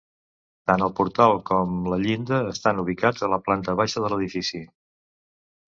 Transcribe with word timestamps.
Tant 0.69 0.85
el 0.85 0.93
portal 0.99 1.33
com 1.49 1.75
la 1.93 1.99
llinda 2.05 2.41
estan 2.55 2.83
ubicats 2.85 3.29
a 3.29 3.31
la 3.37 3.41
planta 3.49 3.79
baixa 3.83 4.07
de 4.07 4.13
l'edifici. 4.15 4.67